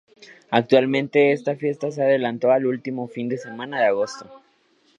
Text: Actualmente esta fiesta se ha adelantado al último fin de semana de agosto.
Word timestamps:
Actualmente 0.49 1.31
esta 1.31 1.55
fiesta 1.55 1.91
se 1.91 2.01
ha 2.01 2.05
adelantado 2.05 2.53
al 2.53 2.65
último 2.65 3.07
fin 3.07 3.29
de 3.29 3.37
semana 3.37 3.79
de 3.81 3.85
agosto. 3.85 4.41